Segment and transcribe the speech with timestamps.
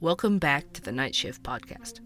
[0.00, 1.98] Welcome back to the Night Shift podcast.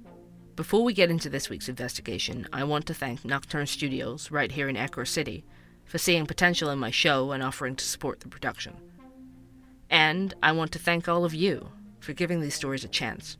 [0.57, 4.71] Before we get into this week's investigation, I want to thank Nocturne Studios, right here
[4.71, 5.45] in Ecor City,
[5.85, 8.79] for seeing potential in my show and offering to support the production.
[9.91, 11.69] And I want to thank all of you
[12.01, 13.37] for giving these stories a chance.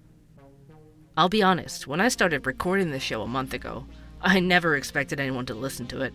[1.17, 3.87] I'll be honest, when I started recording this show a month ago,
[4.21, 6.13] I never expected anyone to listen to it.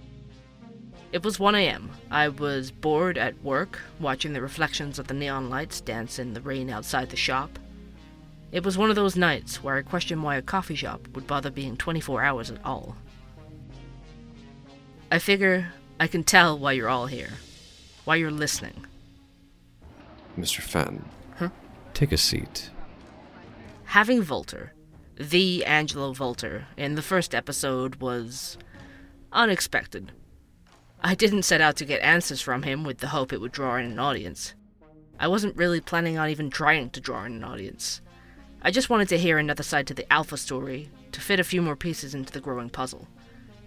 [1.12, 1.90] It was 1 a.m.
[2.12, 6.42] I was bored at work, watching the reflections of the neon lights dance in the
[6.42, 7.58] rain outside the shop.
[8.52, 11.52] It was one of those nights where I questioned why a coffee shop would bother
[11.52, 12.96] being 24 hours at all.
[15.12, 17.34] I figure I can tell why you're all here,
[18.06, 18.86] why you're listening.
[20.38, 20.62] Mr.
[20.62, 21.04] Fen.
[21.38, 21.50] Huh?
[21.94, 22.70] Take a seat.
[23.86, 24.72] Having Volta,
[25.16, 28.58] the Angelo Volta, in the first episode was
[29.32, 30.12] unexpected.
[31.04, 33.76] I didn't set out to get answers from him with the hope it would draw
[33.76, 34.54] in an audience.
[35.20, 38.02] I wasn't really planning on even trying to draw in an audience.
[38.62, 41.62] I just wanted to hear another side to the Alpha story, to fit a few
[41.62, 43.08] more pieces into the growing puzzle.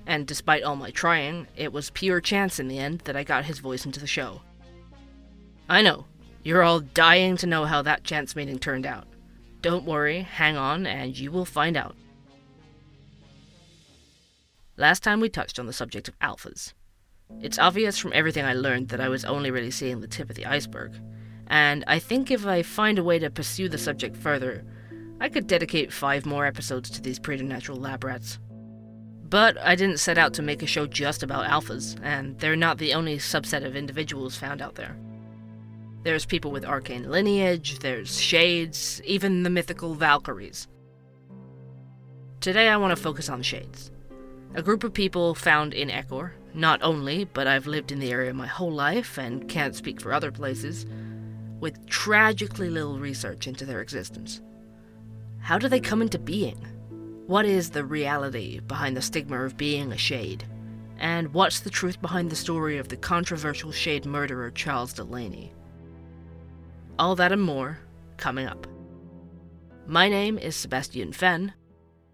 [0.06, 3.44] And despite all my trying, it was pure chance in the end that I got
[3.44, 4.42] his voice into the show.
[5.68, 6.06] I know,
[6.42, 9.06] you're all dying to know how that chance meeting turned out.
[9.62, 11.94] Don't worry, hang on, and you will find out.
[14.76, 16.72] Last time we touched on the subject of alphas.
[17.40, 20.36] It's obvious from everything I learned that I was only really seeing the tip of
[20.36, 20.94] the iceberg,
[21.46, 24.64] and I think if I find a way to pursue the subject further,
[25.22, 28.38] I could dedicate five more episodes to these preternatural lab rats.
[29.28, 32.78] But I didn't set out to make a show just about alphas, and they're not
[32.78, 34.96] the only subset of individuals found out there.
[36.02, 40.66] There's people with arcane lineage, there's shades, even the mythical Valkyries.
[42.40, 43.92] Today I want to focus on shades.
[44.54, 48.32] A group of people found in Ecor, not only, but I've lived in the area
[48.32, 50.86] my whole life and can't speak for other places,
[51.60, 54.40] with tragically little research into their existence.
[55.40, 56.66] How do they come into being?
[57.26, 60.44] What is the reality behind the stigma of being a shade?
[60.98, 65.52] And what's the truth behind the story of the controversial shade murderer Charles Delaney?
[66.98, 67.78] All that and more
[68.16, 68.66] coming up.
[69.86, 71.54] My name is Sebastian Fen,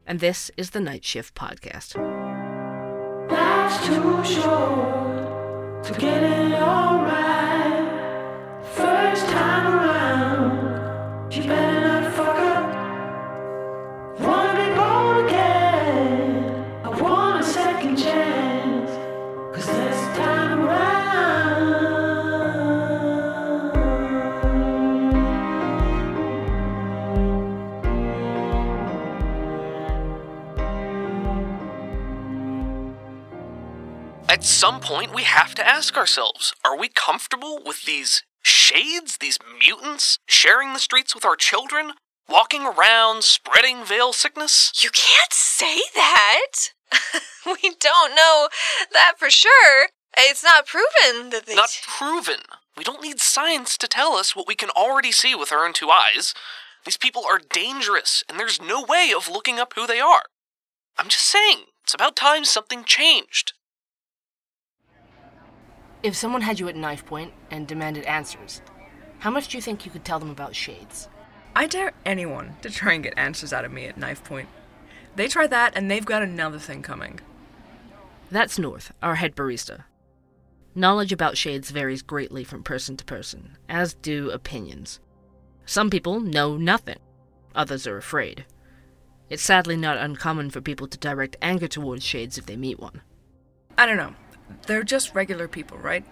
[0.07, 1.95] and this is the Night Shift Podcast.
[3.85, 8.63] Too short to get it all right.
[8.75, 10.66] First time around,
[34.67, 40.19] some point, we have to ask ourselves are we comfortable with these shades, these mutants,
[40.27, 41.93] sharing the streets with our children,
[42.29, 44.73] walking around, spreading veil sickness?
[44.83, 46.73] You can't say that.
[47.47, 48.49] we don't know
[48.93, 49.91] that for sure.
[50.19, 51.55] It's not proven that they.
[51.55, 52.41] Not proven.
[52.77, 55.75] We don't need science to tell us what we can already see with our own
[55.75, 56.35] two eyes.
[56.85, 60.25] These people are dangerous, and there's no way of looking up who they are.
[60.99, 63.53] I'm just saying, it's about time something changed.
[66.07, 68.63] If someone had you at knife point and demanded answers,
[69.19, 71.09] how much do you think you could tell them about shades?
[71.57, 74.49] I dare anyone to try and get answers out of me at knife point.
[75.17, 77.19] They try that, and they've got another thing coming.
[78.31, 79.83] That's North, our head barista.
[80.77, 85.01] Knowledge about shades varies greatly from person to person, as do opinions.
[85.65, 87.01] Some people know nothing,
[87.53, 88.45] others are afraid.
[89.29, 93.03] It's sadly not uncommon for people to direct anger towards shades if they meet one.
[93.77, 94.15] I don't know.
[94.67, 96.05] They're just regular people, right?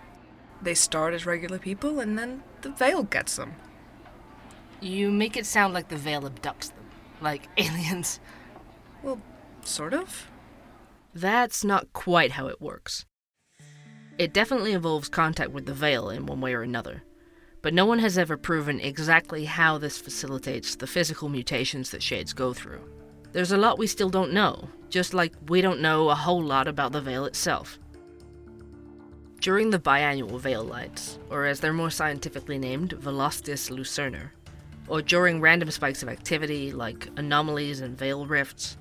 [0.62, 3.54] They start as regular people, and then the veil gets them.
[4.80, 6.86] You make it sound like the veil abducts them,
[7.20, 8.20] like aliens.
[9.02, 9.20] Well,
[9.62, 10.30] sort of.
[11.14, 13.04] That's not quite how it works.
[14.18, 17.02] It definitely involves contact with the veil in one way or another,
[17.62, 22.32] but no one has ever proven exactly how this facilitates the physical mutations that shades
[22.32, 22.80] go through.
[23.32, 26.68] There's a lot we still don't know, just like we don't know a whole lot
[26.68, 27.80] about the veil itself.
[29.44, 34.30] During the biannual veil lights, or as they're more scientifically named, Velocitus lucerner,
[34.88, 38.78] or during random spikes of activity like anomalies and veil rifts,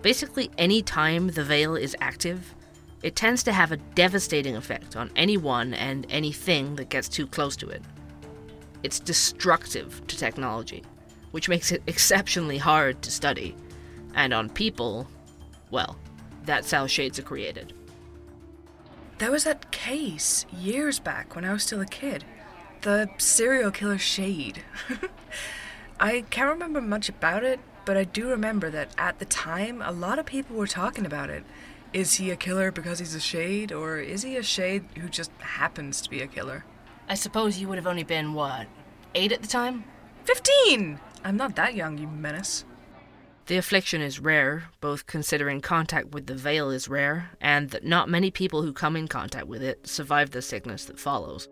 [0.00, 2.54] basically any time the veil is active,
[3.02, 7.56] it tends to have a devastating effect on anyone and anything that gets too close
[7.56, 7.82] to it.
[8.84, 10.84] It's destructive to technology,
[11.32, 13.56] which makes it exceptionally hard to study,
[14.14, 15.08] and on people,
[15.72, 15.98] well,
[16.44, 17.74] that's how shades are created.
[19.20, 22.24] There was that case years back when I was still a kid.
[22.80, 24.64] The serial killer Shade.
[26.00, 29.92] I can't remember much about it, but I do remember that at the time, a
[29.92, 31.44] lot of people were talking about it.
[31.92, 35.32] Is he a killer because he's a shade, or is he a shade who just
[35.40, 36.64] happens to be a killer?
[37.06, 38.68] I suppose you would have only been, what,
[39.14, 39.84] eight at the time?
[40.24, 40.98] Fifteen!
[41.22, 42.64] I'm not that young, you menace.
[43.50, 48.08] The affliction is rare, both considering contact with the veil is rare, and that not
[48.08, 51.48] many people who come in contact with it survive the sickness that follows.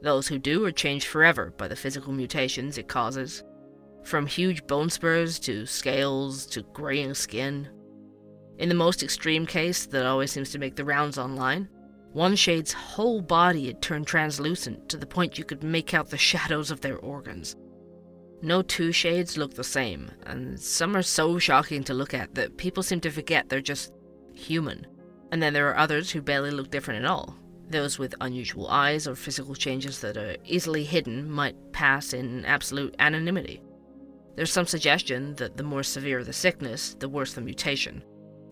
[0.00, 3.44] Those who do are changed forever by the physical mutations it causes.
[4.04, 7.68] From huge bone spurs to scales to graying skin.
[8.56, 11.68] In the most extreme case that always seems to make the rounds online,
[12.14, 16.16] one shade's whole body had turned translucent to the point you could make out the
[16.16, 17.54] shadows of their organs.
[18.42, 22.56] No two shades look the same, and some are so shocking to look at that
[22.58, 23.92] people seem to forget they're just
[24.34, 24.86] human.
[25.32, 27.36] And then there are others who barely look different at all.
[27.68, 32.94] Those with unusual eyes or physical changes that are easily hidden might pass in absolute
[32.98, 33.62] anonymity.
[34.36, 38.04] There's some suggestion that the more severe the sickness, the worse the mutation,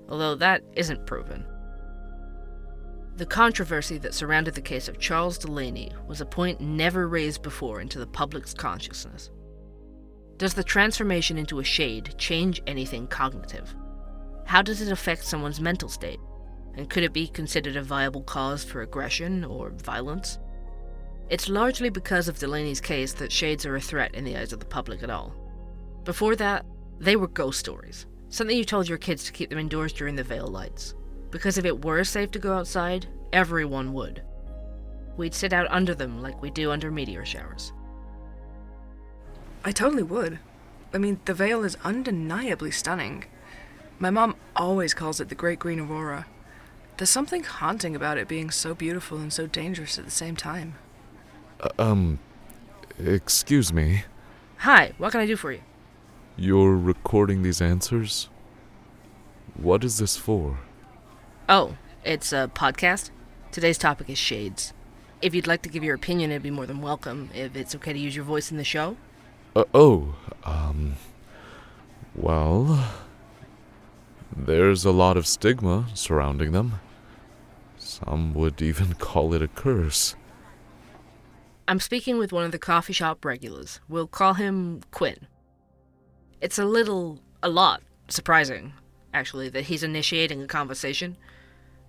[0.09, 1.45] although that isn't proven.
[3.17, 7.81] The controversy that surrounded the case of Charles Delaney was a point never raised before
[7.81, 9.31] into the public's consciousness.
[10.37, 13.75] Does the transformation into a shade change anything cognitive?
[14.47, 16.19] How does it affect someone's mental state?
[16.77, 20.39] And could it be considered a viable cause for aggression or violence?
[21.31, 24.59] It's largely because of Delaney's case that shades are a threat in the eyes of
[24.59, 25.33] the public at all.
[26.03, 26.67] Before that,
[26.99, 30.25] they were ghost stories, something you told your kids to keep them indoors during the
[30.25, 30.95] veil lights.
[31.31, 34.23] Because if it were safe to go outside, everyone would.
[35.17, 37.73] We'd sit out under them like we do under meteor showers.
[39.65, 40.39] I totally would.
[40.93, 43.25] I mean, the veil is undeniably stunning.
[43.99, 46.27] My mom always calls it the Great Green Aurora.
[46.97, 50.75] There's something haunting about it being so beautiful and so dangerous at the same time.
[51.61, 52.19] Uh, um,
[52.99, 54.05] excuse me.
[54.59, 55.63] Hi, what can I do for you?
[56.37, 58.29] You're recording these answers?
[59.55, 60.59] What is this for?
[61.49, 63.11] Oh, it's a podcast?
[63.51, 64.73] Today's topic is shades.
[65.23, 67.31] If you'd like to give your opinion, it'd be more than welcome.
[67.35, 68.97] If it's okay to use your voice in the show,
[69.55, 70.15] Uh, oh,
[70.45, 70.95] um.
[72.15, 72.93] Well.
[74.37, 76.81] There's a lot of stigma surrounding them.
[77.79, 80.17] Some would even call it a curse.
[81.69, 83.81] I'm speaking with one of the coffee shop regulars.
[83.89, 85.29] We'll call him Quin.
[86.41, 88.73] It's a little, a lot, surprising,
[89.15, 91.17] actually, that he's initiating a conversation.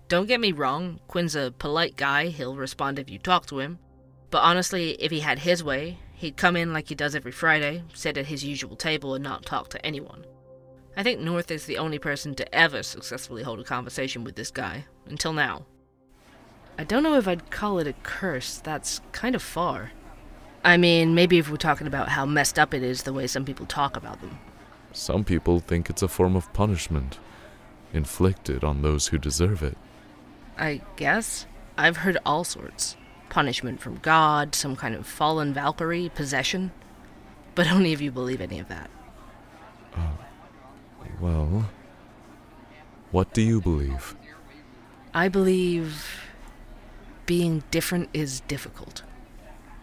[0.08, 3.78] Don't get me wrong, Quin's a polite guy, he'll respond if you talk to him.
[4.30, 7.82] But honestly, if he had his way, he'd come in like he does every Friday,
[7.94, 10.24] sit at his usual table, and not talk to anyone.
[10.96, 14.50] I think North is the only person to ever successfully hold a conversation with this
[14.50, 15.66] guy, until now.
[16.78, 19.92] I don't know if I'd call it a curse, that's kind of far.
[20.64, 23.44] I mean, maybe if we're talking about how messed up it is the way some
[23.44, 24.38] people talk about them.
[24.92, 27.18] Some people think it's a form of punishment,
[27.92, 29.76] inflicted on those who deserve it.
[30.58, 31.46] I guess.
[31.78, 32.96] I've heard all sorts
[33.36, 36.70] punishment from God, some kind of fallen Valkyrie, possession.
[37.54, 38.88] But only if you believe any of that.
[39.94, 40.16] Oh,
[41.20, 41.68] well,
[43.10, 44.16] what do you believe?
[45.12, 46.22] I believe
[47.26, 49.02] being different is difficult.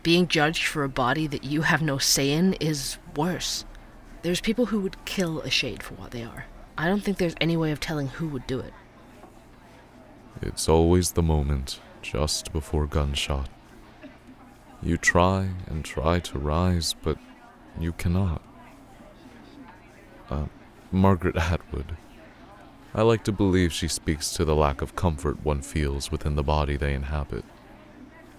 [0.01, 3.65] Being judged for a body that you have no say in is worse.
[4.23, 6.45] There's people who would kill a shade for what they are.
[6.75, 8.73] I don't think there's any way of telling who would do it.
[10.41, 13.49] It's always the moment just before gunshot.
[14.83, 17.17] You try and try to rise, but
[17.79, 18.41] you cannot.
[20.29, 20.45] Uh,
[20.91, 21.97] Margaret Atwood.
[22.93, 26.43] I like to believe she speaks to the lack of comfort one feels within the
[26.43, 27.43] body they inhabit.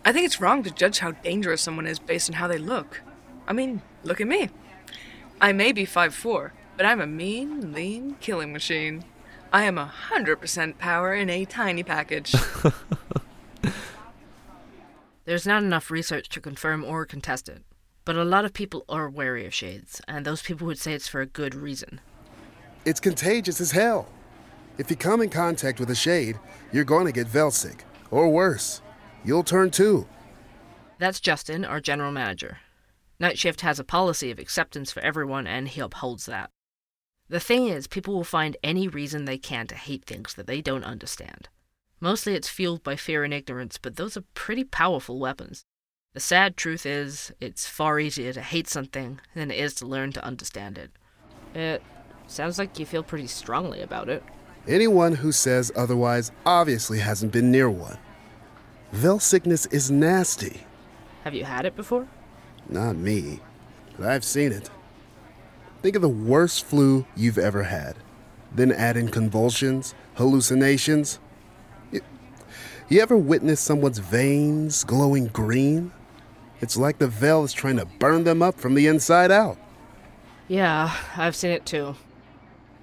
[0.04, 3.02] I think it's wrong to judge how dangerous someone is based on how they look.
[3.48, 4.50] I mean, look at me.
[5.40, 9.04] I may be 5'4, but I'm a mean, lean killing machine.
[9.52, 12.34] I am a 100% power in a tiny package.
[15.24, 17.62] There's not enough research to confirm or contest it,
[18.04, 21.08] but a lot of people are wary of shades, and those people would say it's
[21.08, 22.00] for a good reason.
[22.84, 24.08] It's contagious as hell.
[24.76, 26.38] If you come in contact with a shade,
[26.72, 27.84] you're going to get veil sick.
[28.10, 28.82] Or worse,
[29.24, 30.06] you'll turn two.
[30.98, 32.58] That's Justin, our general manager.
[33.18, 36.50] Night Shift has a policy of acceptance for everyone, and he upholds that.
[37.28, 40.60] The thing is, people will find any reason they can to hate things that they
[40.60, 41.48] don't understand.
[42.04, 45.64] Mostly it's fueled by fear and ignorance, but those are pretty powerful weapons.
[46.12, 50.12] The sad truth is, it's far easier to hate something than it is to learn
[50.12, 50.90] to understand it.
[51.54, 51.82] It
[52.26, 54.22] sounds like you feel pretty strongly about it.
[54.68, 57.96] Anyone who says otherwise obviously hasn't been near one.
[58.92, 60.60] Veil sickness is nasty.
[61.22, 62.06] Have you had it before?
[62.68, 63.40] Not me.
[63.96, 64.68] but I've seen it.
[65.80, 67.96] Think of the worst flu you've ever had.
[68.54, 71.18] Then add in convulsions, hallucinations.
[72.88, 75.90] You, ever witness someone's veins glowing green?
[76.60, 79.56] It's like the veil is trying to burn them up from the inside out.
[80.48, 81.96] Yeah, I've seen it too.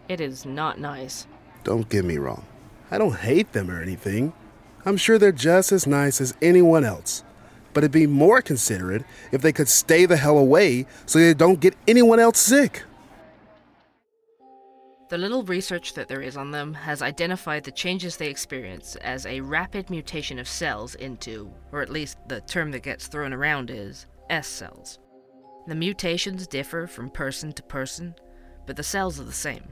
[0.10, 1.28] It is not nice.
[1.64, 2.44] Don't get me wrong.
[2.90, 4.34] I don't hate them or anything.
[4.86, 7.24] I'm sure they're just as nice as anyone else.
[7.74, 11.60] But it'd be more considerate if they could stay the hell away so they don't
[11.60, 12.84] get anyone else sick.
[15.12, 19.26] The little research that there is on them has identified the changes they experience as
[19.26, 23.72] a rapid mutation of cells into, or at least the term that gets thrown around
[23.72, 25.00] is, S cells.
[25.68, 28.16] The mutations differ from person to person,
[28.66, 29.66] but the cells are the same.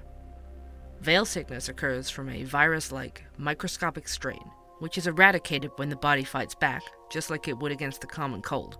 [0.99, 4.43] Veil sickness occurs from a virus like microscopic strain,
[4.79, 8.41] which is eradicated when the body fights back, just like it would against the common
[8.41, 8.77] cold.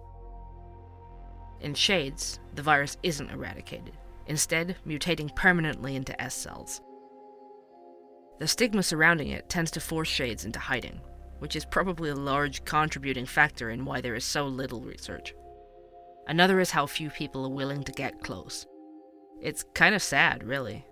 [1.62, 3.94] In shades, the virus isn't eradicated,
[4.29, 6.81] instead, mutating permanently into S cells.
[8.39, 11.01] The stigma surrounding it tends to force shades into hiding,
[11.39, 15.33] which is probably a large contributing factor in why there is so little research.
[16.27, 18.65] Another is how few people are willing to get close.
[19.41, 20.86] It's kind of sad, really.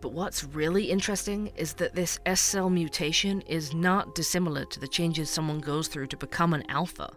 [0.00, 4.88] But what's really interesting is that this S cell mutation is not dissimilar to the
[4.88, 7.10] changes someone goes through to become an alpha.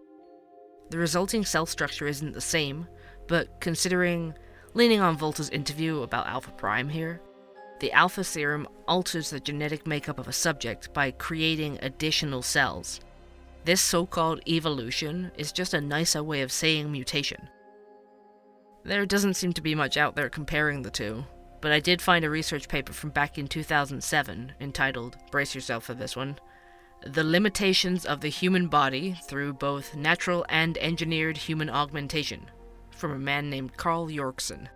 [0.89, 2.87] The resulting cell structure isn't the same,
[3.27, 4.33] but considering,
[4.73, 7.21] leaning on Volta's interview about Alpha Prime here,
[7.79, 13.01] the Alpha Serum alters the genetic makeup of a subject by creating additional cells.
[13.65, 17.49] This so called evolution is just a nicer way of saying mutation.
[18.83, 21.23] There doesn't seem to be much out there comparing the two,
[21.61, 25.93] but I did find a research paper from back in 2007 entitled, brace yourself for
[25.93, 26.37] this one,
[27.05, 32.49] The Limitations of the Human Body Through Both Natural and Engineered Human Augmentation,
[32.93, 34.67] from a man named Carl Yorkson.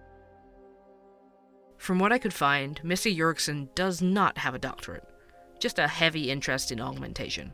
[1.77, 3.15] From what I could find, Mr.
[3.15, 5.07] Yorkson does not have a doctorate,
[5.59, 7.53] just a heavy interest in augmentation.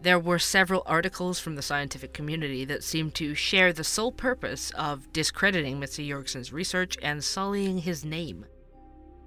[0.00, 4.70] There were several articles from the scientific community that seemed to share the sole purpose
[4.72, 6.06] of discrediting Mr.
[6.06, 8.46] Yorkson's research and sullying his name.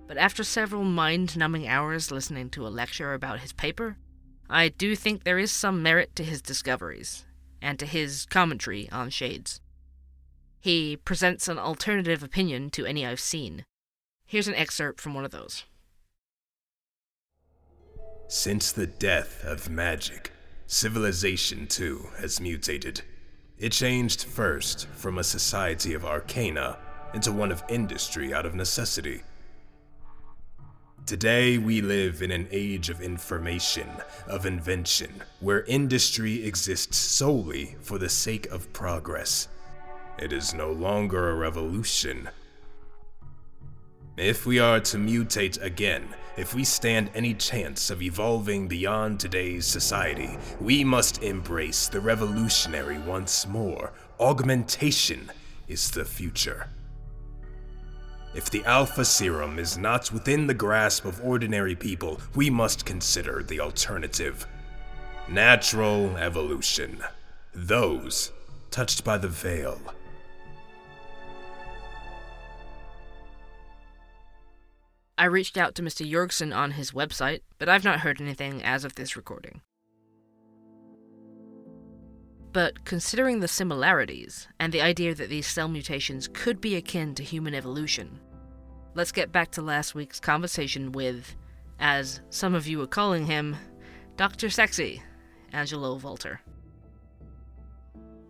[0.07, 3.97] But after several mind numbing hours listening to a lecture about his paper,
[4.49, 7.25] I do think there is some merit to his discoveries,
[7.61, 9.61] and to his commentary on shades.
[10.65, 13.65] He presents an alternative opinion to any I've seen.
[14.25, 15.63] Here's an excerpt from one of those.
[18.27, 20.31] Since the death of magic,
[20.65, 23.03] civilization too has mutated.
[23.59, 26.79] It changed first from a society of arcana
[27.13, 29.21] into one of industry out of necessity.
[31.05, 33.87] Today, we live in an age of information,
[34.25, 39.47] of invention, where industry exists solely for the sake of progress.
[40.17, 42.29] It is no longer a revolution.
[44.17, 46.07] If we are to mutate again,
[46.37, 52.97] if we stand any chance of evolving beyond today's society, we must embrace the revolutionary
[52.99, 53.91] once more.
[54.19, 55.31] Augmentation
[55.67, 56.69] is the future.
[58.33, 63.43] If the Alpha Serum is not within the grasp of ordinary people, we must consider
[63.43, 64.45] the alternative
[65.27, 67.03] natural evolution.
[67.53, 68.31] Those
[68.71, 69.79] touched by the veil.
[75.17, 76.09] I reached out to Mr.
[76.09, 79.61] Yorkson on his website, but I've not heard anything as of this recording.
[82.51, 87.23] But considering the similarities, and the idea that these cell mutations could be akin to
[87.23, 88.19] human evolution,
[88.93, 91.35] let's get back to last week's conversation with,
[91.79, 93.55] as some of you are calling him,
[94.17, 94.49] Dr.
[94.49, 95.01] Sexy,
[95.53, 96.39] Angelo Volta.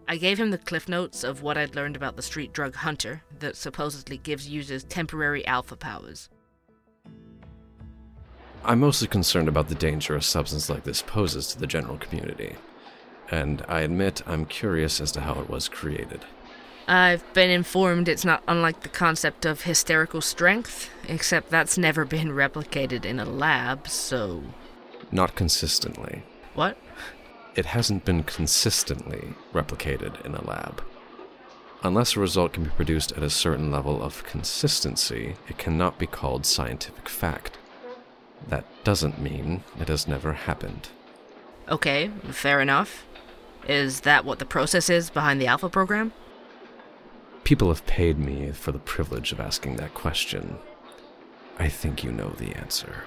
[0.08, 3.24] I gave him the cliff notes of what I'd learned about the street drug Hunter
[3.40, 6.30] that supposedly gives users temporary alpha powers.
[8.66, 12.56] I'm mostly concerned about the danger a substance like this poses to the general community,
[13.30, 16.26] and I admit I'm curious as to how it was created.
[16.88, 22.30] I've been informed it's not unlike the concept of hysterical strength, except that's never been
[22.30, 24.44] replicated in a lab, so.
[25.12, 26.24] Not consistently.
[26.56, 26.78] What?
[27.56, 30.84] It hasn't been consistently replicated in a lab.
[31.84, 36.08] Unless a result can be produced at a certain level of consistency, it cannot be
[36.08, 37.60] called scientific fact.
[38.50, 40.90] That doesn't mean it has never happened.
[41.70, 43.06] Okay, fair enough.
[43.68, 46.14] Is that what the process is behind the Alpha program?
[47.44, 50.58] People have paid me for the privilege of asking that question.
[51.58, 53.04] I think you know the answer.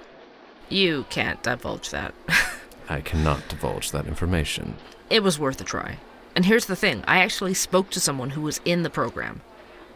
[0.68, 2.14] You can't divulge that.
[2.88, 4.76] I cannot divulge that information.
[5.10, 5.98] it was worth a try.
[6.34, 9.40] And here's the thing I actually spoke to someone who was in the program.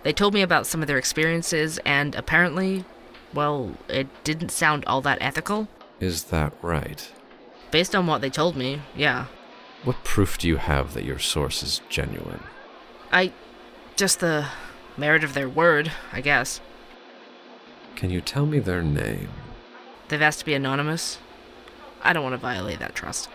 [0.03, 2.85] They told me about some of their experiences, and apparently,
[3.35, 5.69] well, it didn't sound all that ethical.
[6.01, 7.11] Is that right?
[7.71, 9.27] Based on what they told me, yeah.
[9.85, 12.43] What proof do you have that your source is genuine?
[13.11, 13.33] I.
[13.97, 14.47] just the
[14.97, 16.61] merit of their word, I guess.
[17.97, 19.29] Can you tell me their name?
[20.09, 21.19] They've asked to be anonymous.
[22.03, 23.29] I don't want to violate that trust.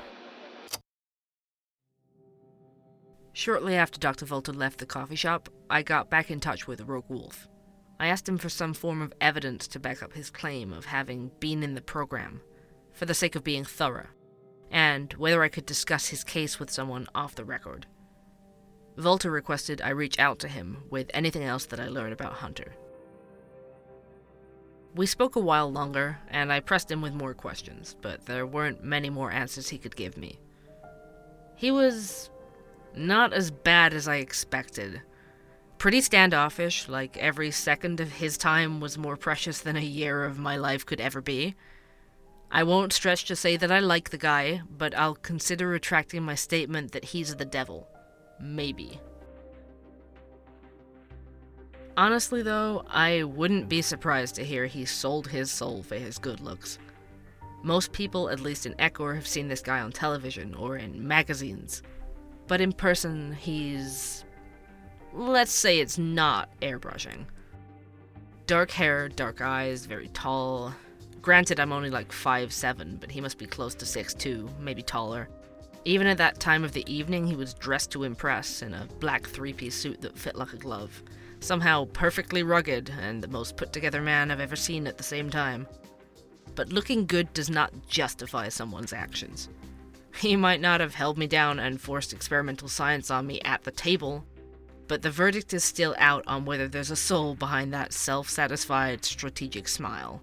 [3.33, 4.25] Shortly after Dr.
[4.25, 7.47] Volta left the coffee shop, I got back in touch with Rogue Wolf.
[7.99, 11.31] I asked him for some form of evidence to back up his claim of having
[11.39, 12.41] been in the program,
[12.91, 14.07] for the sake of being thorough,
[14.71, 17.87] and whether I could discuss his case with someone off the record.
[18.97, 22.73] Volta requested I reach out to him with anything else that I learned about Hunter.
[24.95, 28.83] We spoke a while longer, and I pressed him with more questions, but there weren't
[28.83, 30.39] many more answers he could give me.
[31.55, 32.31] He was
[32.95, 35.01] not as bad as I expected.
[35.77, 40.39] Pretty standoffish, like every second of his time was more precious than a year of
[40.39, 41.55] my life could ever be.
[42.49, 46.35] I won't stretch to say that I like the guy, but I'll consider retracting my
[46.35, 47.87] statement that he's the devil.
[48.39, 48.99] Maybe.
[51.97, 56.39] Honestly, though, I wouldn't be surprised to hear he sold his soul for his good
[56.39, 56.79] looks.
[57.63, 61.81] Most people, at least in Ecor, have seen this guy on television or in magazines.
[62.47, 64.23] But in person, he's.
[65.17, 67.25] Let's say it's not airbrushing.
[68.45, 70.73] Dark hair, dark eyes, very tall.
[71.23, 75.27] Granted, I'm only like 5'7, but he must be close to six 6'2, maybe taller.
[75.85, 79.25] Even at that time of the evening, he was dressed to impress in a black
[79.25, 81.01] three piece suit that fit like a glove
[81.39, 85.29] somehow perfectly rugged and the most put together man I've ever seen at the same
[85.29, 85.67] time.
[86.55, 89.49] But looking good does not justify someone's actions.
[90.15, 93.71] He might not have held me down and forced experimental science on me at the
[93.71, 94.25] table,
[94.87, 99.03] but the verdict is still out on whether there's a soul behind that self satisfied,
[99.05, 100.21] strategic smile.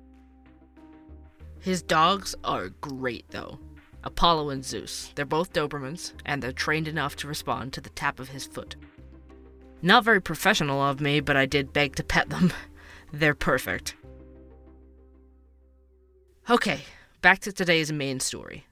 [1.61, 3.59] His dogs are great, though.
[4.03, 5.13] Apollo and Zeus.
[5.15, 8.77] They're both Dobermans, and they're trained enough to respond to the tap of his foot.
[9.81, 12.53] Not very professional of me, but I did beg to pet them.
[13.13, 13.97] They're perfect.
[16.49, 16.81] Okay,
[17.21, 18.67] back to today's main story.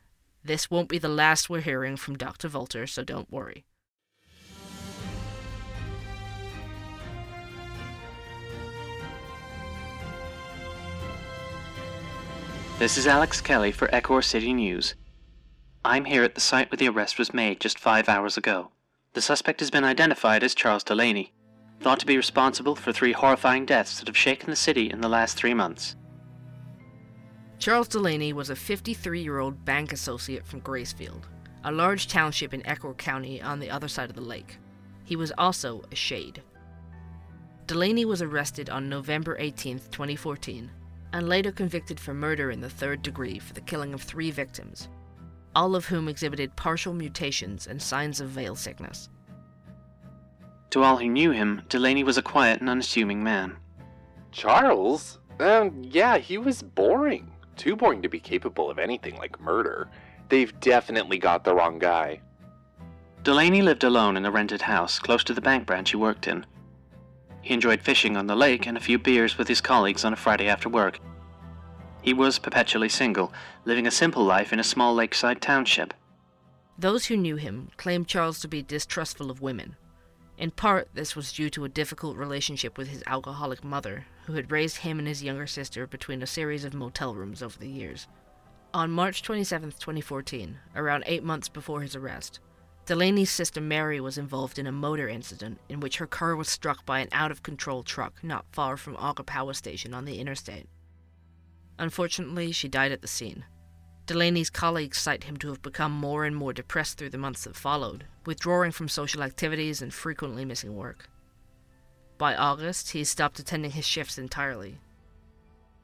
[0.44, 2.48] This won't be the last we're hearing from Dr.
[2.48, 3.64] Volta, so don't worry.
[12.78, 14.94] This is Alex Kelly for Ecor City News.
[15.84, 18.72] I'm here at the site where the arrest was made just five hours ago.
[19.12, 21.32] The suspect has been identified as Charles Delaney,
[21.80, 25.08] thought to be responsible for three horrifying deaths that have shaken the city in the
[25.08, 25.94] last three months.
[27.58, 31.22] Charles Delaney was a 53 year old bank associate from Gracefield,
[31.62, 34.58] a large township in Ecor County on the other side of the lake.
[35.04, 36.42] He was also a shade.
[37.68, 40.70] Delaney was arrested on November 18, 2014,
[41.12, 44.88] and later convicted for murder in the third degree for the killing of three victims,
[45.54, 49.08] all of whom exhibited partial mutations and signs of veil sickness.
[50.70, 53.56] To all who knew him, Delaney was a quiet and unassuming man.
[54.30, 55.18] Charles?
[55.38, 57.30] Um, yeah, he was boring.
[57.56, 59.88] Too boring to be capable of anything like murder.
[60.30, 62.22] They've definitely got the wrong guy.
[63.22, 66.46] Delaney lived alone in a rented house close to the bank branch he worked in.
[67.42, 70.16] He enjoyed fishing on the lake and a few beers with his colleagues on a
[70.16, 71.00] Friday after work.
[72.00, 73.32] He was perpetually single,
[73.64, 75.92] living a simple life in a small lakeside township.
[76.78, 79.76] Those who knew him claimed Charles to be distrustful of women.
[80.38, 84.50] In part, this was due to a difficult relationship with his alcoholic mother, who had
[84.50, 88.08] raised him and his younger sister between a series of motel rooms over the years.
[88.74, 92.40] On March 27, 2014, around eight months before his arrest,
[92.84, 96.84] Delaney's sister Mary was involved in a motor incident in which her car was struck
[96.84, 100.66] by an out of control truck not far from Auger Power Station on the interstate.
[101.78, 103.44] Unfortunately, she died at the scene.
[104.06, 107.54] Delaney's colleagues cite him to have become more and more depressed through the months that
[107.54, 111.08] followed, withdrawing from social activities and frequently missing work.
[112.18, 114.80] By August, he stopped attending his shifts entirely.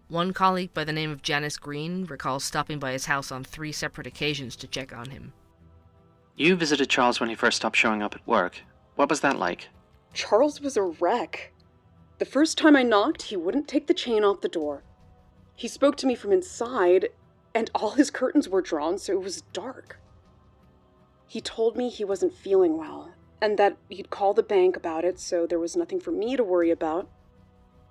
[0.09, 3.73] One colleague by the name of Janice Green recalls stopping by his house on three
[3.73, 5.33] separate occasions to check on him.
[6.39, 8.61] You visited Charles when he first stopped showing up at work.
[8.95, 9.71] What was that like?
[10.15, 11.53] Charles was a wreck.
[12.19, 14.85] The first time I knocked, he wouldn't take the chain off the door.
[15.57, 17.09] He spoke to me from inside,
[17.57, 19.99] and all his curtains were drawn so it was dark.
[21.27, 25.19] He told me he wasn't feeling well, and that he'd call the bank about it,
[25.19, 27.11] so there was nothing for me to worry about.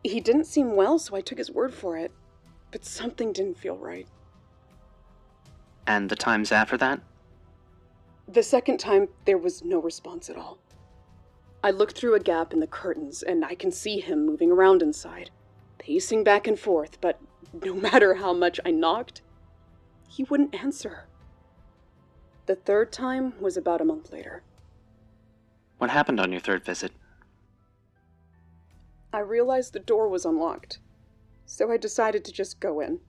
[0.06, 2.14] He didn't seem well, so I took his word for it,
[2.72, 4.08] but something didn't feel right.
[5.86, 7.02] And the times after that?
[8.28, 10.58] The second time, there was no response at all.
[11.64, 14.82] I looked through a gap in the curtains and I can see him moving around
[14.82, 15.32] inside,
[15.78, 17.20] pacing back and forth, but
[17.54, 19.22] no matter how much I knocked,
[20.10, 21.08] he wouldn't answer.
[22.48, 24.44] The third time was about a month later.
[25.78, 26.92] What happened on your third visit?
[29.14, 30.80] I realized the door was unlocked,
[31.46, 33.00] so I decided to just go in.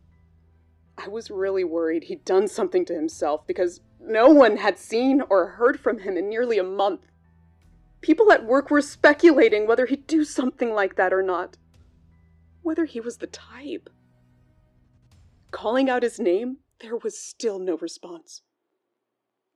[0.98, 5.46] I was really worried he'd done something to himself because no one had seen or
[5.46, 7.06] heard from him in nearly a month.
[8.00, 11.56] People at work were speculating whether he'd do something like that or not.
[12.62, 13.88] Whether he was the type.
[15.52, 18.42] Calling out his name, there was still no response.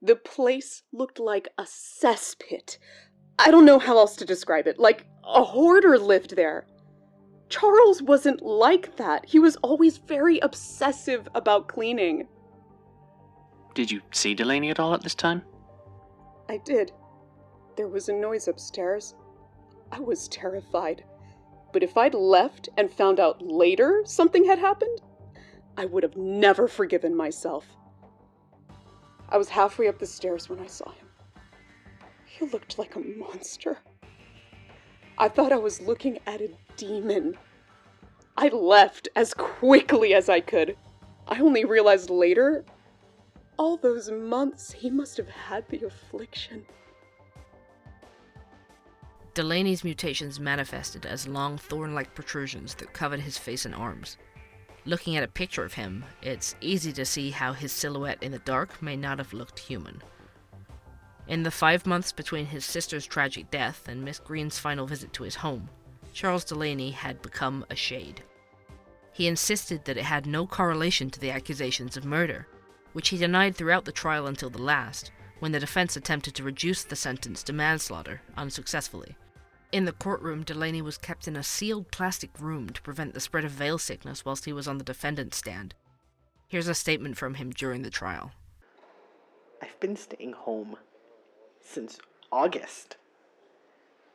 [0.01, 2.79] The place looked like a cesspit.
[3.39, 6.67] I don't know how else to describe it, like a hoarder lived there.
[7.53, 9.27] Charles wasn't like that.
[9.27, 12.27] He was always very obsessive about cleaning.
[13.75, 15.43] Did you see Delaney at all at this time?
[16.49, 16.93] I did.
[17.77, 19.15] There was a noise upstairs.
[19.91, 21.05] I was terrified.
[21.75, 25.03] But if I'd left and found out later something had happened,
[25.77, 27.67] I would have never forgiven myself.
[29.29, 31.07] I was halfway up the stairs when I saw him.
[32.25, 33.77] He looked like a monster.
[35.19, 37.37] I thought I was looking at a demon.
[38.37, 40.77] I left as quickly as I could.
[41.29, 42.65] I only realized later,
[43.59, 46.65] all those months he must have had the affliction.
[49.35, 54.19] Delaney's mutations manifested as long thorn like protrusions that covered his face and arms.
[54.85, 58.41] Looking at a picture of him, it's easy to see how his silhouette in the
[58.41, 60.03] dark may not have looked human.
[61.29, 65.23] In the five months between his sister's tragic death and Miss Green's final visit to
[65.23, 65.69] his home,
[66.13, 68.23] Charles Delaney had become a shade.
[69.13, 72.49] He insisted that it had no correlation to the accusations of murder,
[72.93, 76.85] which he denied throughout the trial until the last, when the defense attempted to reduce
[76.85, 79.17] the sentence to manslaughter unsuccessfully.
[79.71, 83.45] In the courtroom, Delaney was kept in a sealed plastic room to prevent the spread
[83.45, 85.75] of veil sickness whilst he was on the defendant's stand.
[86.49, 88.33] Here's a statement from him during the trial.
[89.63, 90.77] I've been staying home
[91.63, 91.99] since
[92.31, 92.97] August.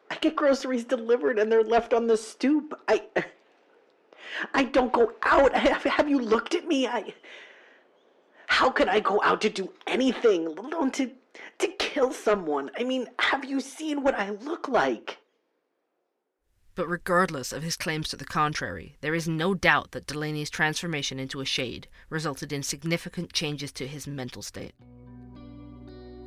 [0.10, 2.79] I get groceries delivered and they're left on the stoop.
[2.88, 3.03] I
[4.53, 5.55] I don't go out.
[5.55, 6.88] Have, have you looked at me?
[6.88, 7.13] I
[8.47, 11.12] How could I go out to do anything, let alone to
[11.60, 12.71] to kill someone?
[12.77, 15.19] I mean, have you seen what I look like?
[16.75, 21.19] But regardless of his claims to the contrary, there is no doubt that Delaney's transformation
[21.19, 24.75] into a shade resulted in significant changes to his mental state.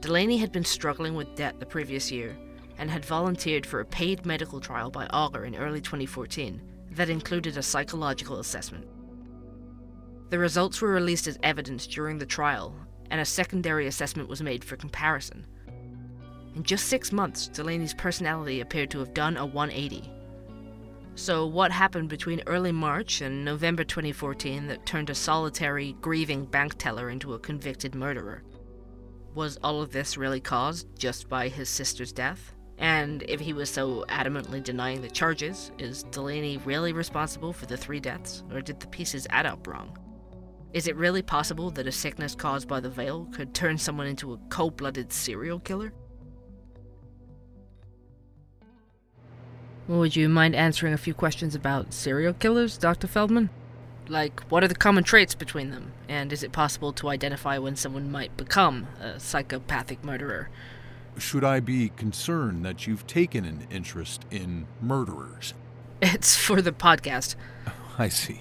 [0.01, 2.35] Delaney had been struggling with debt the previous year
[2.79, 7.59] and had volunteered for a paid medical trial by Augur in early 2014 that included
[7.59, 8.87] a psychological assessment.
[10.31, 12.75] The results were released as evidence during the trial,
[13.11, 15.47] and a secondary assessment was made for comparison.
[16.55, 20.11] In just six months, Delaney's personality appeared to have done a 180.
[21.15, 26.79] So, what happened between early March and November 2014 that turned a solitary, grieving bank
[26.79, 28.43] teller into a convicted murderer?
[29.35, 32.53] Was all of this really caused just by his sister's death?
[32.79, 37.77] And if he was so adamantly denying the charges, is Delaney really responsible for the
[37.77, 39.97] three deaths, or did the pieces add up wrong?
[40.73, 44.33] Is it really possible that a sickness caused by the veil could turn someone into
[44.33, 45.93] a cold blooded serial killer?
[49.89, 53.09] Would you mind answering a few questions about serial killers, Dr.
[53.09, 53.51] Feldman?
[54.11, 55.93] Like, what are the common traits between them?
[56.09, 60.51] And is it possible to identify when someone might become a psychopathic murderer?
[61.17, 65.55] Should I be concerned that you've taken an interest in murderers?
[66.03, 67.37] It's for the podcast.
[67.99, 68.41] I see.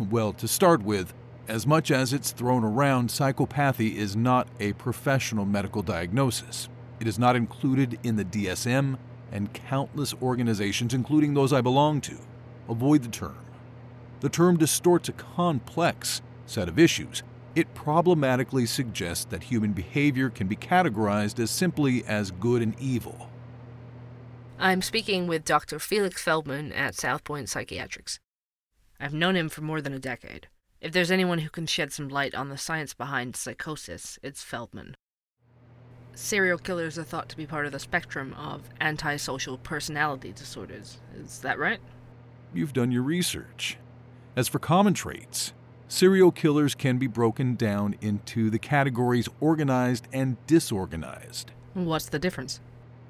[0.00, 1.12] Well, to start with,
[1.46, 6.68] as much as it's thrown around, psychopathy is not a professional medical diagnosis.
[6.98, 8.98] It is not included in the DSM
[9.30, 12.16] and countless organizations, including those I belong to,
[12.68, 13.36] avoid the term.
[14.20, 17.22] The term distorts a complex set of issues.
[17.54, 23.28] It problematically suggests that human behavior can be categorized as simply as good and evil.
[24.58, 25.78] I'm speaking with Dr.
[25.78, 28.18] Felix Feldman at South Point Psychiatrics.
[28.98, 30.48] I've known him for more than a decade.
[30.80, 34.96] If there's anyone who can shed some light on the science behind psychosis, it's Feldman.
[36.14, 40.98] Serial killers are thought to be part of the spectrum of antisocial personality disorders.
[41.16, 41.78] Is that right?
[42.52, 43.78] You've done your research.
[44.36, 45.52] As for common traits,
[45.88, 51.50] serial killers can be broken down into the categories organized and disorganized.
[51.74, 52.60] What's the difference?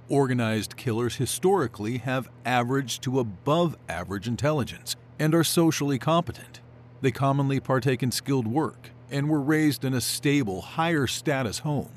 [0.08, 6.60] Organized killers historically have average to above average intelligence and are socially competent.
[7.00, 11.92] They commonly partake in skilled work and were raised in a stable, higher status home.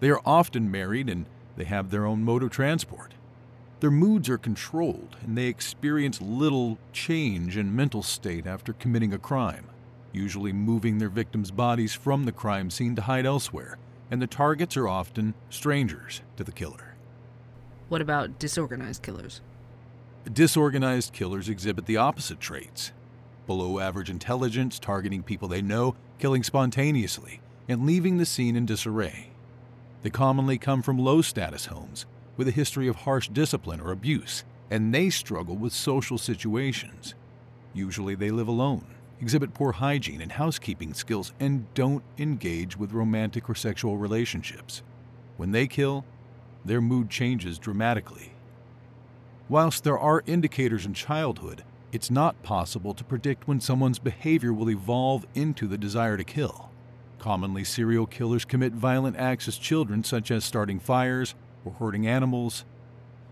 [0.00, 3.14] They are often married and they have their own mode of transport.
[3.84, 9.18] Their moods are controlled and they experience little change in mental state after committing a
[9.18, 9.66] crime,
[10.10, 13.76] usually moving their victims' bodies from the crime scene to hide elsewhere,
[14.10, 16.94] and the targets are often strangers to the killer.
[17.90, 19.42] What about disorganized killers?
[20.32, 22.90] Disorganized killers exhibit the opposite traits
[23.46, 29.28] below average intelligence, targeting people they know, killing spontaneously, and leaving the scene in disarray.
[30.00, 34.44] They commonly come from low status homes with a history of harsh discipline or abuse,
[34.70, 37.14] and they struggle with social situations.
[37.72, 38.86] Usually they live alone,
[39.20, 44.82] exhibit poor hygiene and housekeeping skills, and don't engage with romantic or sexual relationships.
[45.36, 46.04] When they kill,
[46.64, 48.32] their mood changes dramatically.
[49.48, 54.70] Whilst there are indicators in childhood, it's not possible to predict when someone's behavior will
[54.70, 56.70] evolve into the desire to kill.
[57.18, 61.34] Commonly, serial killers commit violent acts as children, such as starting fires
[61.64, 62.64] or hurting animals.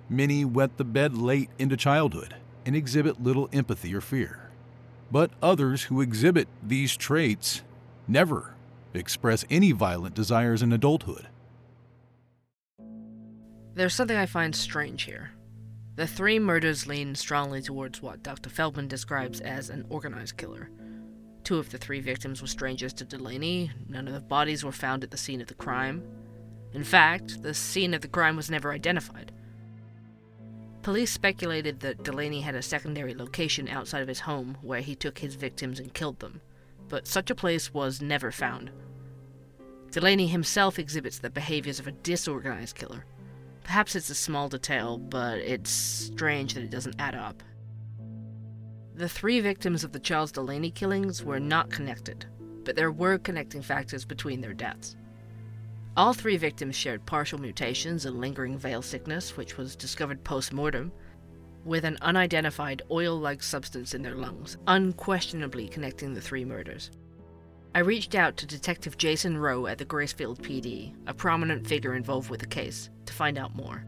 [0.08, 4.50] Many wet the bed late into childhood and exhibit little empathy or fear.
[5.10, 7.62] But others who exhibit these traits
[8.08, 8.54] never
[8.94, 11.28] express any violent desires in adulthood.
[13.74, 15.32] There's something I find strange here.
[15.94, 18.50] The three murders lean strongly towards what Dr.
[18.50, 20.70] Feldman describes as an organized killer.
[21.44, 25.04] Two of the three victims were strangers to Delaney, none of the bodies were found
[25.04, 26.02] at the scene of the crime.
[26.74, 29.32] In fact, the scene of the crime was never identified.
[30.82, 35.18] Police speculated that Delaney had a secondary location outside of his home where he took
[35.18, 36.40] his victims and killed them,
[36.88, 38.70] but such a place was never found.
[39.92, 43.04] Delaney himself exhibits the behaviors of a disorganized killer.
[43.62, 47.42] Perhaps it's a small detail, but it's strange that it doesn't add up.
[48.94, 52.26] The three victims of the Charles Delaney killings were not connected,
[52.64, 54.96] but there were connecting factors between their deaths.
[55.94, 60.90] All three victims shared partial mutations and lingering veil sickness, which was discovered post mortem,
[61.64, 66.90] with an unidentified oil like substance in their lungs, unquestionably connecting the three murders.
[67.74, 72.30] I reached out to Detective Jason Rowe at the Gracefield PD, a prominent figure involved
[72.30, 73.84] with the case, to find out more.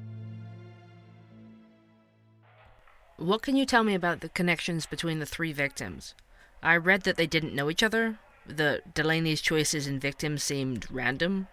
[3.16, 6.14] What can you tell me about the connections between the three victims?
[6.62, 11.48] I read that they didn't know each other, that Delaney's choices in victims seemed random.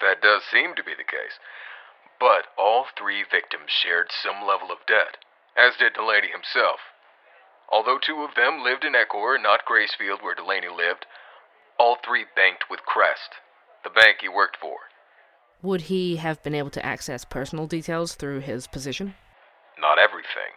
[0.00, 1.38] That does seem to be the case.
[2.18, 5.16] But all three victims shared some level of debt,
[5.56, 6.80] as did Delaney himself.
[7.70, 11.06] Although two of them lived in Ecor, not Gracefield where Delaney lived,
[11.78, 13.40] all three banked with Crest,
[13.84, 14.90] the bank he worked for.
[15.62, 19.14] Would he have been able to access personal details through his position?
[19.78, 20.56] Not everything.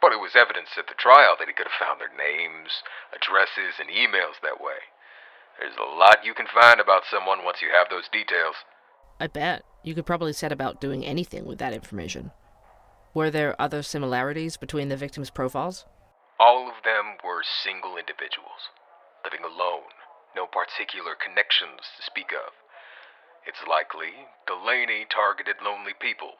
[0.00, 2.82] But it was evidence at the trial that he could have found their names,
[3.14, 4.86] addresses, and emails that way.
[5.58, 8.54] There's a lot you can find about someone once you have those details.
[9.18, 9.62] I bet.
[9.82, 12.32] You could probably set about doing anything with that information.
[13.14, 15.86] Were there other similarities between the victims' profiles?
[16.38, 18.68] All of them were single individuals,
[19.24, 19.88] living alone,
[20.34, 22.52] no particular connections to speak of.
[23.46, 26.32] It's likely Delaney targeted lonely people,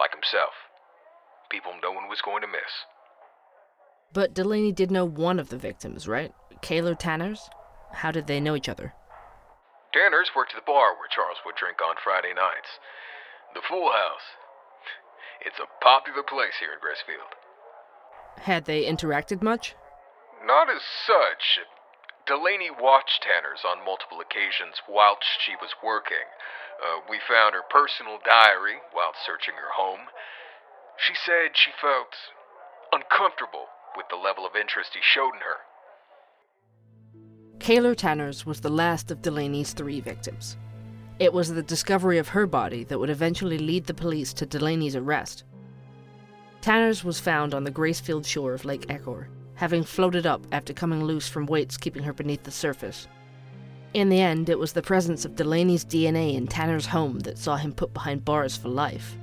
[0.00, 0.54] like himself.
[1.50, 2.88] People no one was going to miss.
[4.12, 6.32] But Delaney did know one of the victims, right?
[6.62, 7.48] Kaylor Tanners?
[7.94, 8.94] How did they know each other?
[9.92, 12.82] Tanners worked at the bar where Charles would drink on Friday nights.
[13.54, 14.34] The Fool House.
[15.40, 17.30] It's a popular place here in Gracefield.
[18.42, 19.76] Had they interacted much?
[20.42, 21.60] Not as such.
[22.26, 26.26] Delaney watched Tanners on multiple occasions whilst she was working.
[26.82, 30.10] Uh, we found her personal diary while searching her home.
[30.96, 32.16] She said she felt
[32.90, 35.62] uncomfortable with the level of interest he showed in her.
[37.64, 40.58] Kaylor Tanners was the last of Delaney's three victims.
[41.18, 44.94] It was the discovery of her body that would eventually lead the police to Delaney's
[44.94, 45.44] arrest.
[46.60, 51.04] Tanners was found on the Gracefield shore of Lake Ecor, having floated up after coming
[51.04, 53.08] loose from weights keeping her beneath the surface.
[53.94, 57.56] In the end, it was the presence of Delaney's DNA in Tanner's home that saw
[57.56, 59.16] him put behind bars for life.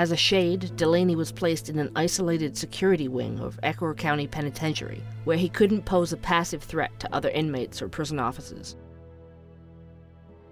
[0.00, 5.02] As a shade, Delaney was placed in an isolated security wing of Ecor County Penitentiary,
[5.24, 8.76] where he couldn't pose a passive threat to other inmates or prison officers.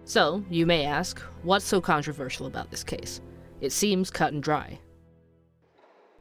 [0.05, 3.23] So, you may ask, what's so controversial about this case?
[3.63, 4.79] It seems cut and dry.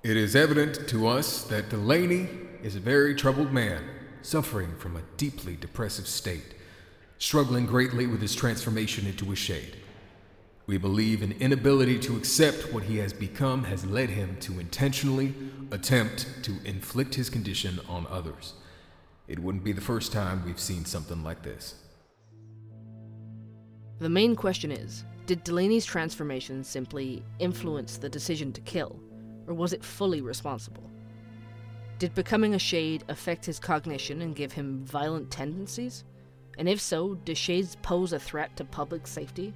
[0.03, 2.29] It is evident to us that Delaney
[2.63, 3.83] is a very troubled man,
[4.21, 6.55] suffering from a deeply depressive state,
[7.17, 9.75] struggling greatly with his transformation into a shade.
[10.67, 15.33] We believe an inability to accept what he has become has led him to intentionally
[15.71, 18.53] attempt to inflict his condition on others.
[19.29, 21.75] It wouldn't be the first time we've seen something like this.
[23.99, 28.99] The main question is Did Delaney's transformation simply influence the decision to kill,
[29.47, 30.91] or was it fully responsible?
[31.97, 36.03] Did becoming a Shade affect his cognition and give him violent tendencies?
[36.57, 39.53] And if so, do Shades pose a threat to public safety?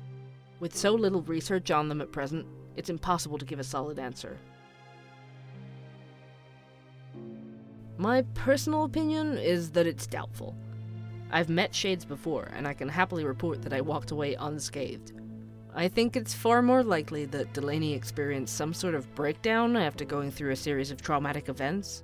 [0.62, 2.46] With so little research on them at present,
[2.78, 4.38] it's impossible to give a solid answer.
[7.98, 10.56] My personal opinion is that it's doubtful.
[11.32, 15.14] I've met Shades before, and I can happily report that I walked away unscathed.
[15.74, 20.30] I think it's far more likely that Delaney experienced some sort of breakdown after going
[20.30, 22.04] through a series of traumatic events.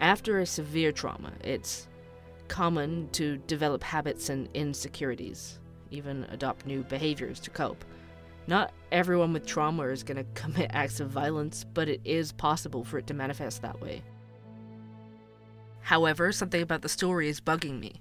[0.00, 1.88] After a severe trauma, it's
[2.48, 5.58] common to develop habits and insecurities,
[5.92, 7.84] even adopt new behaviors to cope.
[8.46, 12.84] Not everyone with trauma is going to commit acts of violence, but it is possible
[12.84, 14.02] for it to manifest that way.
[15.82, 17.94] However, something about the story is bugging me.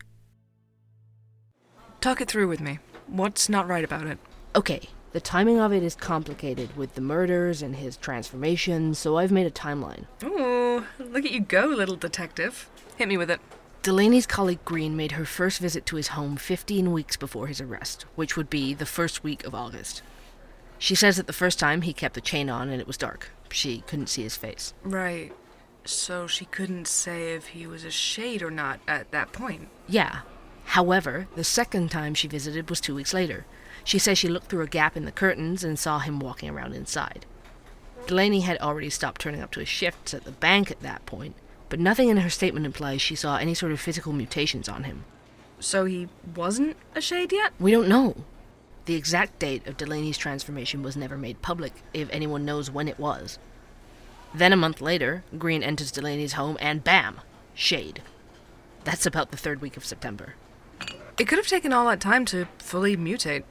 [1.99, 2.79] Talk it through with me.
[3.07, 4.17] What's not right about it?
[4.55, 9.31] Okay, the timing of it is complicated with the murders and his transformation, so I've
[9.31, 10.05] made a timeline.
[10.23, 12.69] Ooh, look at you go, little detective.
[12.97, 13.41] Hit me with it.
[13.83, 18.05] Delaney's colleague Green made her first visit to his home 15 weeks before his arrest,
[18.13, 20.03] which would be the first week of August.
[20.77, 23.31] She says that the first time he kept the chain on and it was dark.
[23.51, 24.75] She couldn't see his face.
[24.83, 25.33] Right.
[25.83, 29.69] So she couldn't say if he was a shade or not at that point.
[29.87, 30.19] Yeah.
[30.65, 33.47] However, the second time she visited was two weeks later.
[33.83, 36.73] She says she looked through a gap in the curtains and saw him walking around
[36.73, 37.25] inside.
[38.05, 41.35] Delaney had already stopped turning up to his shifts at the bank at that point,
[41.71, 45.05] but nothing in her statement implies she saw any sort of physical mutations on him.
[45.61, 47.53] So he wasn't a shade yet?
[47.61, 48.25] We don't know.
[48.85, 52.99] The exact date of Delaney's transformation was never made public, if anyone knows when it
[52.99, 53.39] was.
[54.35, 57.21] Then a month later, Green enters Delaney's home and bam!
[57.53, 58.01] Shade.
[58.83, 60.35] That's about the third week of September.
[61.17, 63.43] It could have taken all that time to fully mutate.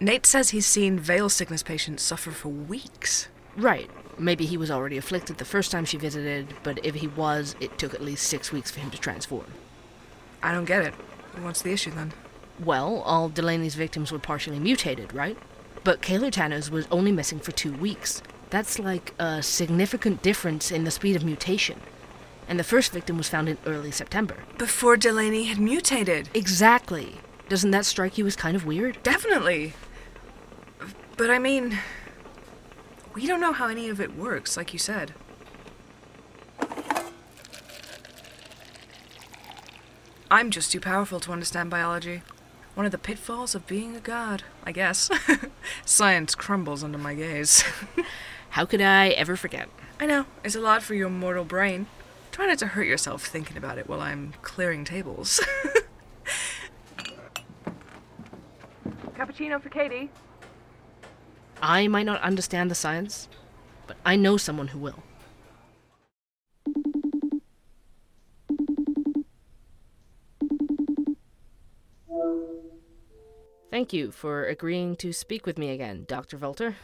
[0.00, 3.28] Nate says he's seen veil sickness patients suffer for weeks.
[3.56, 3.90] Right.
[4.18, 7.78] Maybe he was already afflicted the first time she visited, but if he was, it
[7.78, 9.46] took at least six weeks for him to transform.
[10.42, 10.94] I don't get it.
[11.40, 12.12] What's the issue then?
[12.62, 15.36] Well, all Delaney's victims were partially mutated, right?
[15.84, 18.22] But Kaylor Tanner's was only missing for two weeks.
[18.48, 21.80] That's like a significant difference in the speed of mutation.
[22.48, 24.36] And the first victim was found in early September.
[24.56, 26.30] Before Delaney had mutated.
[26.32, 27.16] Exactly.
[27.48, 29.02] Doesn't that strike you as kind of weird?
[29.02, 29.74] Definitely.
[31.16, 31.78] But I mean,
[33.16, 35.14] we don't know how any of it works, like you said.
[40.30, 42.20] I'm just too powerful to understand biology.
[42.74, 45.08] One of the pitfalls of being a god, I guess.
[45.86, 47.64] Science crumbles under my gaze.
[48.50, 49.70] How could I ever forget?
[49.98, 51.86] I know, it's a lot for your mortal brain.
[52.32, 55.40] Try not to hurt yourself thinking about it while I'm clearing tables.
[59.14, 60.10] Cappuccino for Katie.
[61.60, 63.28] I might not understand the science,
[63.86, 65.02] but I know someone who will.
[73.70, 76.38] Thank you for agreeing to speak with me again, Dr.
[76.38, 76.74] Volta.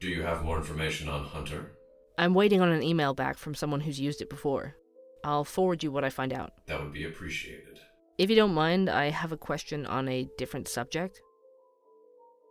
[0.00, 1.70] Do you have more information on Hunter?
[2.18, 4.76] I'm waiting on an email back from someone who's used it before.
[5.22, 6.52] I'll forward you what I find out.
[6.66, 7.78] That would be appreciated.
[8.18, 11.20] If you don't mind, I have a question on a different subject.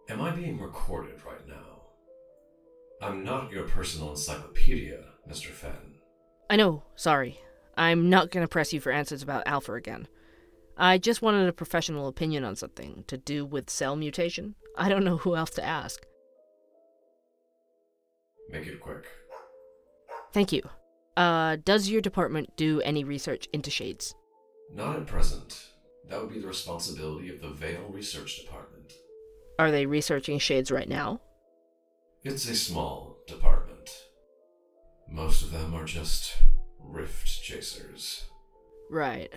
[0.07, 1.81] Am I being recorded right now?
[3.01, 5.47] I'm not your personal encyclopedia, Mr.
[5.47, 5.95] Fen.
[6.49, 7.39] I know, sorry.
[7.75, 10.07] I'm not gonna press you for answers about Alpha again.
[10.77, 14.55] I just wanted a professional opinion on something to do with cell mutation.
[14.77, 16.05] I don't know who else to ask.
[18.49, 19.05] Make it quick.
[20.33, 20.61] Thank you.
[21.17, 24.13] Uh, does your department do any research into shades?
[24.71, 25.69] Not at present.
[26.09, 28.93] That would be the responsibility of the Veil Research Department.
[29.57, 31.21] Are they researching shades right now?
[32.23, 33.89] It's a small department.
[35.09, 36.35] Most of them are just
[36.79, 38.25] rift chasers.
[38.89, 39.31] Right.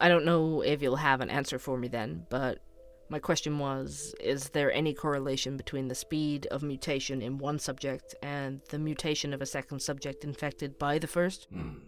[0.00, 2.60] I don't know if you'll have an answer for me then, but
[3.08, 8.14] my question was Is there any correlation between the speed of mutation in one subject
[8.22, 11.46] and the mutation of a second subject infected by the first?
[11.52, 11.78] Hmm.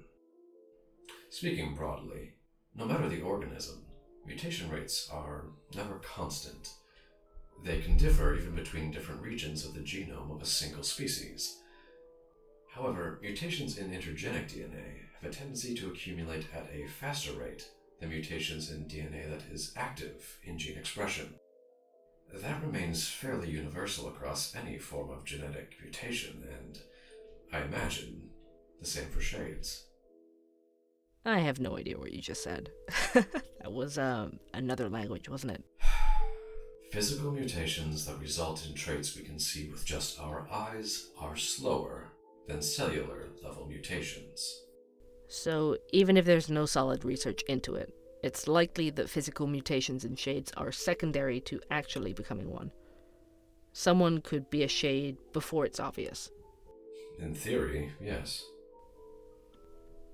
[1.30, 2.34] Speaking broadly,
[2.74, 3.84] no matter the organism,
[4.26, 6.70] mutation rates are never constant.
[7.64, 11.58] They can differ even between different regions of the genome of a single species.
[12.74, 17.68] However, mutations in intergenic DNA have a tendency to accumulate at a faster rate
[18.00, 21.34] than mutations in DNA that is active in gene expression.
[22.32, 26.78] That remains fairly universal across any form of genetic mutation, and
[27.52, 28.28] I imagine
[28.80, 29.86] the same for shades.
[31.24, 32.70] I have no idea what you just said.
[33.14, 35.64] that was um, another language, wasn't it?
[36.90, 42.08] Physical mutations that result in traits we can see with just our eyes are slower
[42.46, 44.62] than cellular level mutations.
[45.28, 50.16] So, even if there's no solid research into it, it's likely that physical mutations in
[50.16, 52.72] shades are secondary to actually becoming one.
[53.72, 56.30] Someone could be a shade before it's obvious.
[57.20, 58.44] In theory, yes.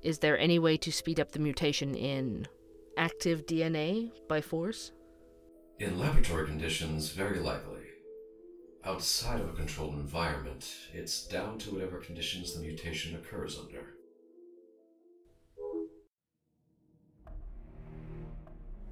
[0.03, 2.47] Is there any way to speed up the mutation in
[2.99, 4.93] active DNA by force?
[5.81, 7.83] In laboratory conditions, very likely.
[8.85, 13.95] Outside of a controlled environment, it's down to whatever conditions the mutation occurs under.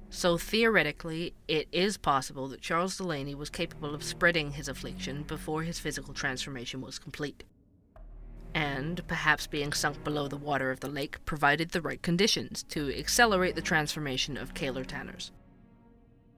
[0.09, 5.63] So theoretically, it is possible that Charles Delaney was capable of spreading his affliction before
[5.63, 7.45] his physical transformation was complete.
[8.53, 12.93] And perhaps being sunk below the water of the lake provided the right conditions to
[12.95, 15.31] accelerate the transformation of Kaler Tanners.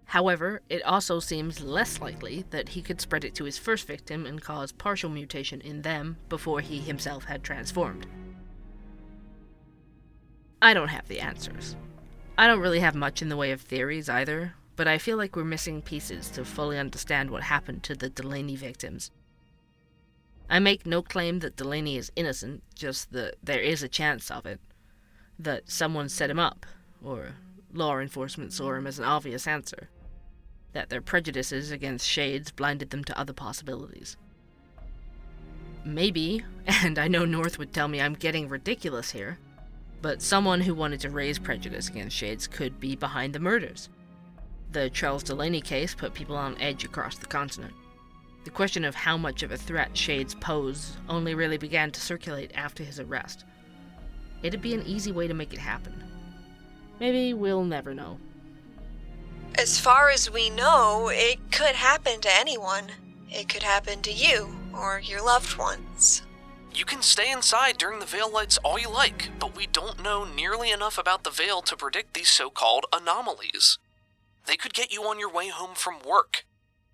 [0.05, 4.25] However, it also seems less likely that he could spread it to his first victim
[4.25, 8.05] and cause partial mutation in them before he himself had transformed.
[10.61, 11.75] I don't have the answers.
[12.37, 15.35] I don't really have much in the way of theories either, but I feel like
[15.35, 19.11] we're missing pieces to fully understand what happened to the Delaney victims.
[20.49, 24.45] I make no claim that Delaney is innocent, just that there is a chance of
[24.45, 24.59] it.
[25.39, 26.65] That someone set him up,
[27.03, 27.35] or
[27.73, 29.89] law enforcement saw him as an obvious answer.
[30.75, 34.17] That their prejudices against shades blinded them to other possibilities.
[35.85, 39.39] Maybe, and I know North would tell me I'm getting ridiculous here,
[40.01, 43.87] but someone who wanted to raise prejudice against Shades could be behind the murders.
[44.73, 47.73] The Charles Delaney case put people on edge across the continent.
[48.43, 52.51] The question of how much of a threat Shades pose only really began to circulate
[52.53, 53.45] after his arrest.
[54.43, 56.03] It'd be an easy way to make it happen.
[56.99, 58.19] Maybe we'll never know.
[59.57, 62.91] As far as we know, it could happen to anyone.
[63.31, 66.23] It could happen to you or your loved ones.
[66.73, 70.25] You can stay inside during the veil lights all you like, but we don't know
[70.25, 73.79] nearly enough about the veil to predict these so called anomalies.
[74.45, 76.43] They could get you on your way home from work,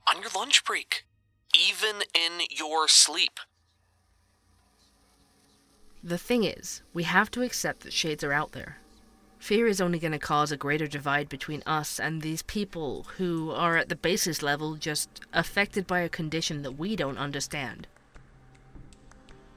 [0.07, 1.03] on your lunch break,
[1.57, 3.39] even in your sleep.
[6.03, 8.77] The thing is, we have to accept that shades are out there.
[9.41, 13.49] Fear is only going to cause a greater divide between us and these people who
[13.49, 17.87] are at the basis level just affected by a condition that we don't understand.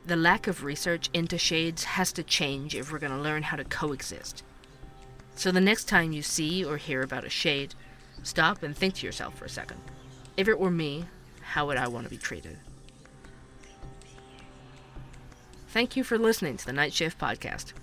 [0.07, 3.59] The lack of research into shades has to change if we're going to learn how
[3.59, 4.43] to coexist.
[5.35, 7.74] So the next time you see or hear about a shade,
[8.22, 9.82] stop and think to yourself for a second.
[10.39, 11.05] If it were me,
[11.43, 12.57] how would I want to be treated?
[15.68, 17.74] Thank you for listening to the Night Shift Podcast.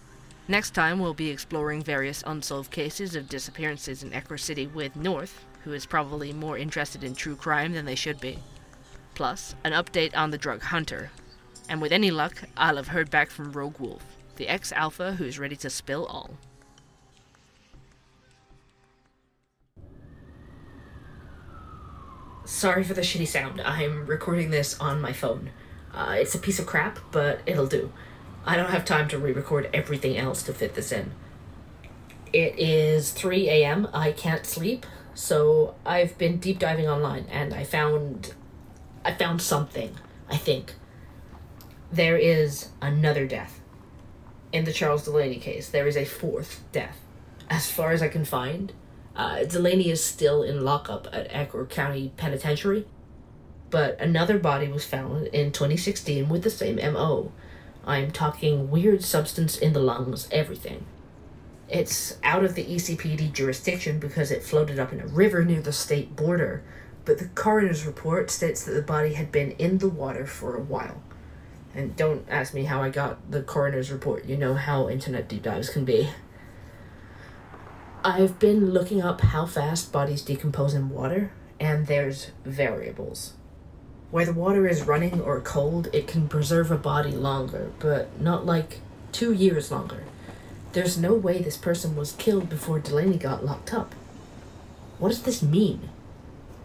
[0.51, 5.45] Next time, we'll be exploring various unsolved cases of disappearances in Ecor City with North,
[5.63, 8.37] who is probably more interested in true crime than they should be.
[9.15, 11.09] Plus, an update on the drug hunter.
[11.69, 14.03] And with any luck, I'll have heard back from Rogue Wolf,
[14.35, 16.31] the ex alpha who is ready to spill all.
[22.43, 23.61] Sorry for the shitty sound.
[23.61, 25.51] I'm recording this on my phone.
[25.93, 27.93] Uh, it's a piece of crap, but it'll do.
[28.45, 31.11] I don't have time to re record everything else to fit this in.
[32.33, 33.87] It is 3 a.m.
[33.93, 38.33] I can't sleep, so I've been deep diving online and I found.
[39.03, 39.95] I found something,
[40.29, 40.73] I think.
[41.91, 43.59] There is another death.
[44.51, 46.99] In the Charles Delaney case, there is a fourth death.
[47.49, 48.71] As far as I can find,
[49.15, 52.85] uh, Delaney is still in lockup at Ecor County Penitentiary,
[53.69, 57.31] but another body was found in 2016 with the same MO.
[57.85, 60.85] I'm talking weird substance in the lungs, everything.
[61.67, 65.71] It's out of the ECPD jurisdiction because it floated up in a river near the
[65.71, 66.63] state border,
[67.05, 70.61] but the coroner's report states that the body had been in the water for a
[70.61, 71.01] while.
[71.73, 75.43] And don't ask me how I got the coroner's report, you know how internet deep
[75.43, 76.09] dives can be.
[78.03, 83.33] I've been looking up how fast bodies decompose in water, and there's variables.
[84.11, 88.45] Where the water is running or cold, it can preserve a body longer, but not
[88.45, 88.79] like
[89.11, 90.03] two years longer.
[90.73, 93.95] There's no way this person was killed before Delaney got locked up.
[94.99, 95.89] What does this mean?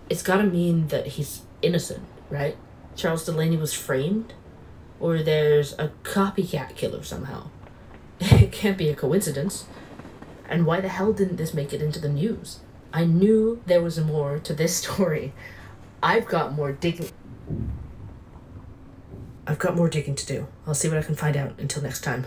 [0.09, 2.57] It's gotta mean that he's innocent, right?
[2.97, 4.33] Charles Delaney was framed?
[4.99, 7.49] Or there's a copycat killer somehow.
[8.21, 9.67] It can't be a coincidence.
[10.49, 12.61] And why the hell didn't this make it into the news?
[12.93, 15.33] I knew there was more to this story.
[16.03, 17.11] I've got more digging.
[19.47, 20.47] I've got more digging to do.
[20.67, 22.27] I'll see what I can find out until next time.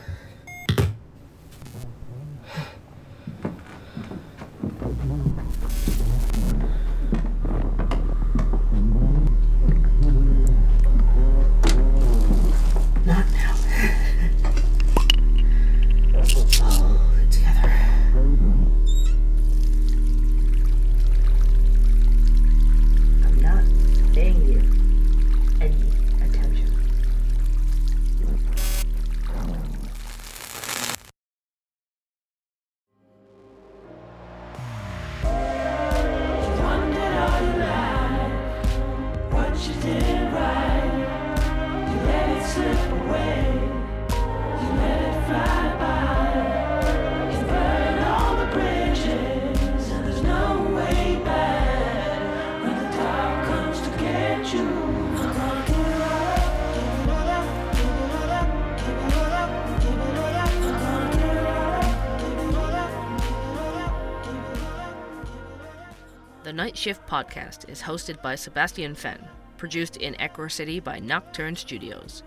[66.79, 69.19] Shift podcast is hosted by Sebastian Fen,
[69.57, 72.23] produced in Ecor City by Nocturne Studios.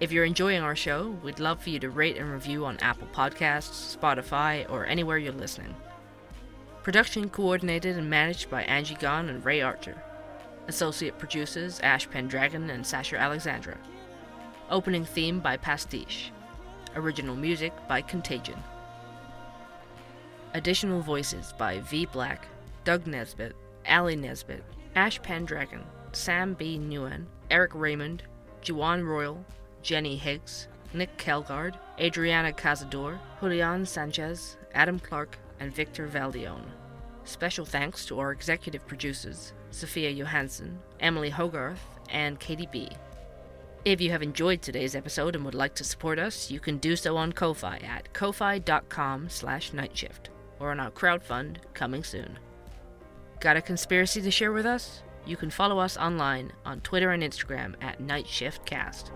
[0.00, 3.06] If you're enjoying our show, we'd love for you to rate and review on Apple
[3.14, 5.72] Podcasts, Spotify, or anywhere you're listening.
[6.82, 10.02] Production coordinated and managed by Angie Gone and Ray Archer.
[10.66, 13.78] Associate producers Ashe Pendragon and Sasha Alexandra.
[14.68, 16.32] Opening theme by Pastiche.
[16.96, 18.60] Original music by Contagion.
[20.54, 22.48] Additional voices by V Black,
[22.84, 23.54] Doug Nesbit,
[23.86, 24.62] Alli Nesbit,
[24.94, 26.78] Ashe Pendragon, Sam B.
[26.78, 28.22] Nguyen, Eric Raymond,
[28.62, 29.44] Juwan Royal,
[29.82, 36.62] Jenny Higgs, Nick Kjeldgaard, Adriana Cazador, Julian Sanchez, Adam Clark, and Victor Valdeon.
[37.24, 41.80] Special thanks to our executive producers, Sophia Johansson, Emily Hogarth,
[42.10, 42.88] and Katie B.
[43.84, 46.96] If you have enjoyed today's episode and would like to support us, you can do
[46.96, 50.28] so on Ko-Fi at ko-fi.com slash nightshift
[50.58, 52.38] or on our crowdfund coming soon.
[53.44, 55.02] Got a conspiracy to share with us?
[55.26, 59.10] You can follow us online on Twitter and Instagram at NightShiftCast.